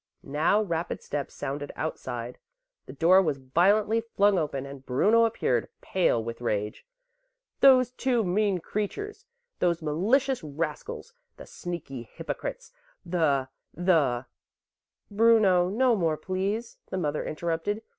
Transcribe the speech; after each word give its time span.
Now 0.23 0.63
rapid 0.63 1.03
steps 1.03 1.35
sounded 1.35 1.71
outside, 1.75 2.39
the 2.87 2.93
door 2.93 3.21
was 3.21 3.37
violently 3.37 4.01
flung 4.01 4.39
open 4.39 4.65
and 4.65 4.83
Bruno 4.83 5.25
appeared, 5.25 5.69
pale 5.79 6.23
with 6.23 6.41
rage: 6.41 6.87
"Those 7.59 7.91
two 7.91 8.23
mean 8.23 8.57
creatures, 8.61 9.27
those 9.59 9.83
malicious 9.83 10.43
rascals; 10.43 11.13
the 11.37 11.45
sneaky 11.45 12.01
hypocrites! 12.11 12.71
the 13.05 13.49
the" 13.75 14.25
"Bruno, 15.11 15.69
no 15.69 15.95
more 15.95 16.17
please," 16.17 16.77
the 16.89 16.97
mother 16.97 17.23
interrupted. 17.23 17.83